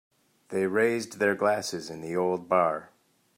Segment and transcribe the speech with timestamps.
[0.49, 2.89] They raised their glasses in the old bar.